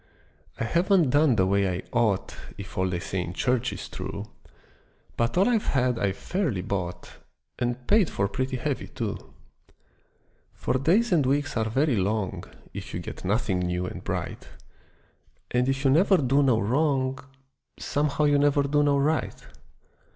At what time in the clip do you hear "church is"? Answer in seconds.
3.33-3.87